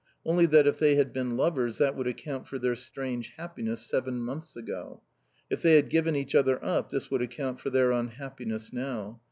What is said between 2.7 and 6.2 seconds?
strange happiness seven months ago; if they had given